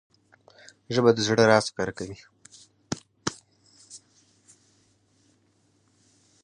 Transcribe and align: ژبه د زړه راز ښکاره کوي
ژبه 0.93 1.11
د 1.13 1.19
زړه 1.27 1.43
راز 1.49 1.65
ښکاره 1.71 1.93
کوي 1.97 2.17